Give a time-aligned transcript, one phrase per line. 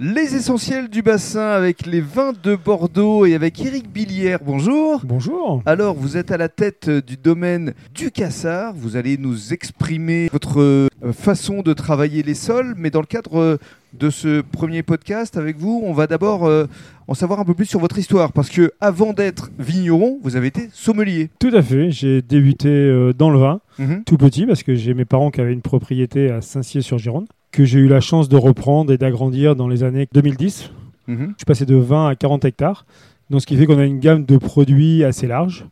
[0.00, 4.40] Les essentiels du bassin avec les vins de Bordeaux et avec Éric Billière.
[4.44, 5.00] Bonjour.
[5.04, 5.62] Bonjour.
[5.66, 8.74] Alors, vous êtes à la tête du domaine du Cassard.
[8.74, 13.38] Vous allez nous exprimer votre euh, façon de travailler les sols, mais dans le cadre
[13.38, 13.56] euh,
[13.96, 16.66] de ce premier podcast avec vous, on va d'abord euh,
[17.06, 20.48] en savoir un peu plus sur votre histoire parce que avant d'être vigneron, vous avez
[20.48, 21.30] été sommelier.
[21.38, 21.92] Tout à fait.
[21.92, 24.02] J'ai débuté euh, dans le vin, Mhm.
[24.04, 27.78] tout petit, parce que j'ai mes parents qui avaient une propriété à Saint-Cier-sur-Gironde, que j'ai
[27.78, 30.70] eu la chance de reprendre et d'agrandir dans les années 2010.
[31.06, 31.16] Mhm.
[31.18, 32.84] Je suis passé de 20 à 40 hectares,
[33.30, 35.64] donc ce qui fait qu'on a une gamme de produits assez large.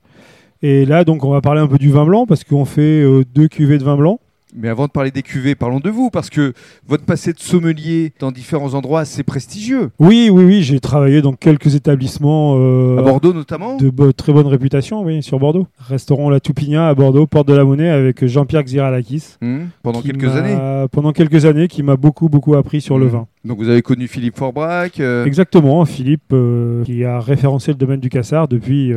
[0.62, 3.24] Et là, donc, on va parler un peu du vin blanc, parce qu'on fait euh,
[3.34, 4.20] deux cuvées de vin blanc.
[4.54, 6.52] Mais avant de parler des cuvées, parlons de vous parce que
[6.86, 11.32] votre passé de sommelier dans différents endroits assez prestigieux, Oui, oui, oui, j'ai travaillé dans
[11.32, 13.76] quelques établissements euh, à Bordeaux notamment.
[13.76, 15.66] de bo- très bonne réputation, oui, sur Bordeaux.
[15.78, 19.36] Restaurant La Toupigna à Bordeaux, Porte de la Monnaie, avec Jean-Pierre Xiralakis.
[19.40, 19.68] Mhm.
[19.82, 20.86] Pendant quelques années.
[20.92, 23.10] Pendant quelques années, qui m'a beaucoup, beaucoup appris sur le Mhm.
[23.12, 23.26] vin.
[23.44, 25.00] Donc vous avez connu Philippe Forbrac.
[25.00, 28.92] euh, Exactement, Philippe, euh, qui a référencé le domaine du Cassard depuis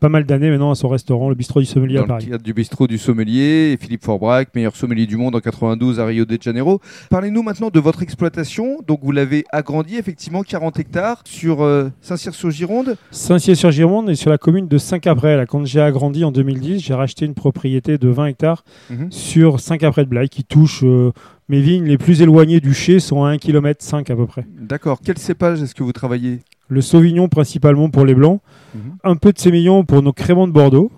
[0.00, 2.26] pas mal d'années maintenant à son restaurant, le bistrot du sommelier à dans le Paris.
[2.28, 6.06] cadre du bistrot du sommelier, et Philippe Forbrac, meilleur sommelier du monde en 92 à
[6.06, 6.80] Rio de Janeiro.
[7.10, 8.78] Parlez-nous maintenant de votre exploitation.
[8.86, 12.96] Donc vous l'avez agrandi effectivement 40 hectares sur euh, Saint-Cyr-sur-Gironde.
[13.10, 15.36] Saint-Cier-sur-Gironde et sur la commune de Saint-Caprès.
[15.36, 19.10] Là, quand j'ai agrandi en 2010, j'ai racheté une propriété de 20 hectares Mhm.
[19.10, 21.12] sur Saint-Caprès de Blaye qui touche euh,
[21.48, 24.44] mes vignes les plus éloignées du chai sont à 1 km 5 à peu près.
[24.60, 24.98] D'accord.
[25.04, 26.40] Quel cépage est-ce que vous travaillez?
[26.68, 28.40] Le Sauvignon principalement pour les blancs,
[28.74, 28.80] Mhm.
[29.04, 30.90] un peu de sémillon pour nos créments de Bordeaux,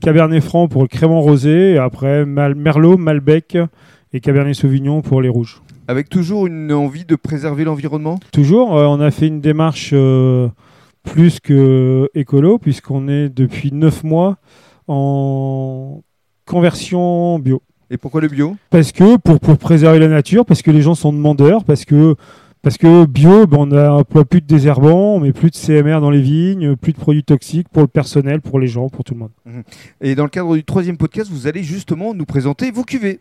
[0.00, 3.56] Cabernet Franc pour le crément rosé, et après Mal- Merlot, Malbec
[4.12, 5.62] et Cabernet Sauvignon pour les rouges.
[5.88, 8.18] Avec toujours une envie de préserver l'environnement?
[8.32, 10.48] Toujours, euh, on a fait une démarche euh,
[11.04, 14.36] plus que écolo, puisqu'on est depuis 9 mois
[14.88, 16.02] en
[16.46, 17.62] conversion bio.
[17.90, 18.56] Et pourquoi le bio?
[18.70, 22.16] Parce que pour, pour préserver la nature, parce que les gens sont demandeurs, parce que,
[22.66, 26.10] parce que bio, ben, on n'emploie plus de désherbants, on met plus de CMR dans
[26.10, 29.20] les vignes, plus de produits toxiques pour le personnel, pour les gens, pour tout le
[29.20, 29.30] monde.
[30.00, 33.20] Et dans le cadre du troisième podcast, vous allez justement nous présenter vos cuvées.